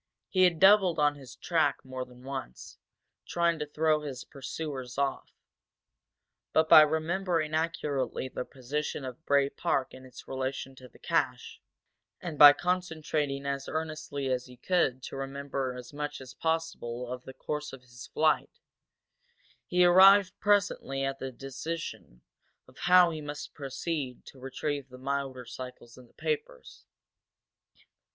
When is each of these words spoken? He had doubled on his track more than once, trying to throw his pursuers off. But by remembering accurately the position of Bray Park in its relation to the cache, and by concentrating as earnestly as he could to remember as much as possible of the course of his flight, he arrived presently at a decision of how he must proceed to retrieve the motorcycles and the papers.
He 0.29 0.45
had 0.45 0.59
doubled 0.59 0.97
on 0.97 1.13
his 1.13 1.35
track 1.35 1.85
more 1.85 2.05
than 2.05 2.23
once, 2.23 2.79
trying 3.27 3.59
to 3.59 3.67
throw 3.67 4.01
his 4.01 4.23
pursuers 4.23 4.97
off. 4.97 5.29
But 6.53 6.67
by 6.67 6.81
remembering 6.81 7.53
accurately 7.53 8.27
the 8.27 8.43
position 8.43 9.05
of 9.05 9.23
Bray 9.27 9.47
Park 9.47 9.93
in 9.93 10.03
its 10.03 10.27
relation 10.27 10.73
to 10.77 10.89
the 10.89 10.97
cache, 10.97 11.61
and 12.19 12.39
by 12.39 12.51
concentrating 12.51 13.45
as 13.45 13.69
earnestly 13.69 14.27
as 14.31 14.47
he 14.47 14.57
could 14.57 15.03
to 15.03 15.15
remember 15.17 15.75
as 15.75 15.93
much 15.93 16.19
as 16.19 16.33
possible 16.33 17.07
of 17.07 17.23
the 17.25 17.33
course 17.35 17.71
of 17.71 17.81
his 17.81 18.07
flight, 18.07 18.57
he 19.67 19.85
arrived 19.85 20.33
presently 20.39 21.03
at 21.03 21.21
a 21.21 21.31
decision 21.31 22.23
of 22.67 22.75
how 22.89 23.11
he 23.11 23.21
must 23.21 23.53
proceed 23.53 24.25
to 24.25 24.39
retrieve 24.39 24.89
the 24.89 24.97
motorcycles 24.97 25.95
and 25.95 26.09
the 26.09 26.13
papers. 26.15 26.85